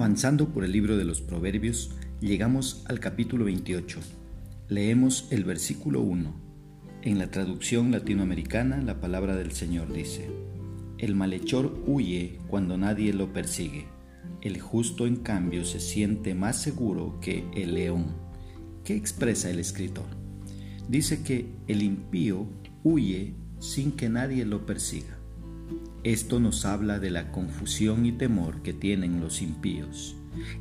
[0.00, 1.90] Avanzando por el libro de los Proverbios,
[2.22, 4.00] llegamos al capítulo 28.
[4.70, 6.34] Leemos el versículo 1.
[7.02, 10.30] En la traducción latinoamericana, la palabra del Señor dice,
[10.96, 13.88] El malhechor huye cuando nadie lo persigue.
[14.40, 18.16] El justo, en cambio, se siente más seguro que el león.
[18.84, 20.06] ¿Qué expresa el escritor?
[20.88, 22.46] Dice que el impío
[22.84, 25.19] huye sin que nadie lo persiga.
[26.02, 30.16] Esto nos habla de la confusión y temor que tienen los impíos.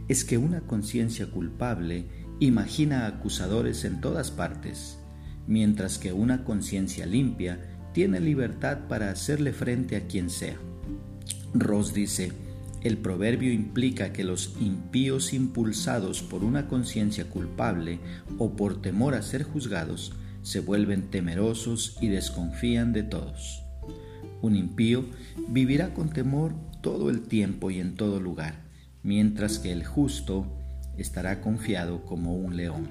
[0.10, 2.06] Es que una conciencia culpable
[2.42, 5.00] imagina acusadores en todas partes,
[5.48, 10.58] mientras que una conciencia limpia tiene libertad para hacerle frente a quien sea.
[11.54, 12.34] Ross dice,
[12.84, 18.00] el proverbio implica que los impíos impulsados por una conciencia culpable
[18.38, 23.64] o por temor a ser juzgados se vuelven temerosos y desconfían de todos.
[24.42, 25.06] Un impío
[25.48, 28.64] vivirá con temor todo el tiempo y en todo lugar,
[29.04, 30.46] mientras que el justo
[30.98, 32.90] estará confiado como un león.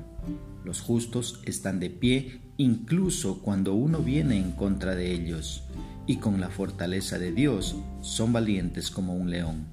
[0.65, 5.63] Los justos están de pie incluso cuando uno viene en contra de ellos,
[6.07, 9.67] y con la fortaleza de Dios son valientes como un león.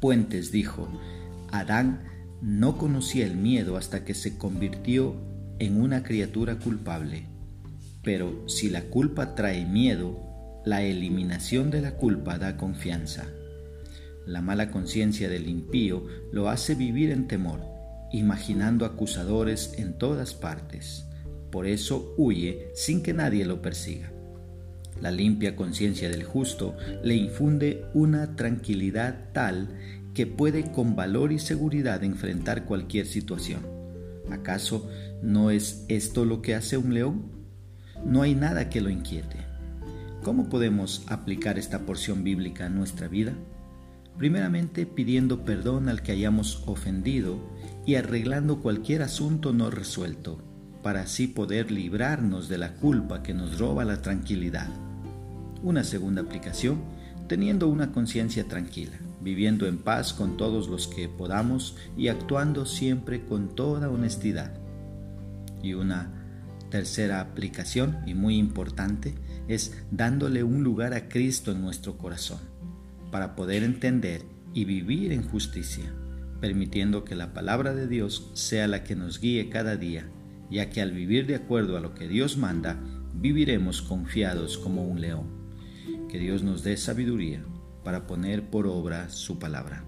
[0.00, 0.88] Puentes dijo,
[1.52, 2.00] Adán
[2.42, 5.14] no conocía el miedo hasta que se convirtió
[5.58, 7.26] en una criatura culpable.
[8.02, 10.18] Pero si la culpa trae miedo,
[10.64, 13.28] la eliminación de la culpa da confianza.
[14.26, 17.60] La mala conciencia del impío lo hace vivir en temor,
[18.12, 21.06] imaginando acusadores en todas partes.
[21.50, 24.12] Por eso huye sin que nadie lo persiga.
[25.00, 29.68] La limpia conciencia del justo le infunde una tranquilidad tal
[30.14, 33.66] que puede con valor y seguridad enfrentar cualquier situación.
[34.30, 34.88] ¿Acaso
[35.22, 37.32] no es esto lo que hace un león?
[38.04, 39.49] No hay nada que lo inquiete.
[40.22, 43.32] ¿Cómo podemos aplicar esta porción bíblica a nuestra vida?
[44.18, 47.38] Primeramente pidiendo perdón al que hayamos ofendido
[47.86, 50.42] y arreglando cualquier asunto no resuelto,
[50.82, 54.68] para así poder librarnos de la culpa que nos roba la tranquilidad.
[55.62, 56.82] Una segunda aplicación,
[57.26, 63.24] teniendo una conciencia tranquila, viviendo en paz con todos los que podamos y actuando siempre
[63.24, 64.52] con toda honestidad.
[65.62, 66.10] Y una
[66.70, 69.14] tercera aplicación, y muy importante,
[69.50, 72.38] es dándole un lugar a Cristo en nuestro corazón,
[73.10, 74.22] para poder entender
[74.54, 75.92] y vivir en justicia,
[76.40, 80.08] permitiendo que la palabra de Dios sea la que nos guíe cada día,
[80.50, 82.78] ya que al vivir de acuerdo a lo que Dios manda,
[83.14, 85.26] viviremos confiados como un león.
[86.08, 87.44] Que Dios nos dé sabiduría
[87.84, 89.84] para poner por obra su palabra.